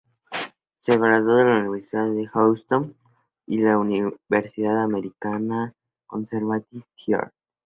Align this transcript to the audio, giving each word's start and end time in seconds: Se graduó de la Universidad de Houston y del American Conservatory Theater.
Se 0.79 0.97
graduó 0.97 1.35
de 1.35 1.45
la 1.45 1.59
Universidad 1.59 2.09
de 2.09 2.25
Houston 2.25 2.95
y 3.45 3.59
del 3.61 4.09
American 4.31 5.75
Conservatory 6.07 6.83
Theater. 7.05 7.31